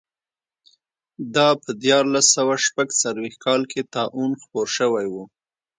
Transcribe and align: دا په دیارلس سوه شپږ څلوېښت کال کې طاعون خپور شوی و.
دا 1.35 1.47
په 1.63 1.71
دیارلس 1.83 2.25
سوه 2.35 2.55
شپږ 2.65 2.87
څلوېښت 3.01 3.39
کال 3.45 3.61
کې 3.71 3.81
طاعون 3.95 4.31
خپور 4.41 4.67
شوی 4.77 5.07
و. 5.13 5.15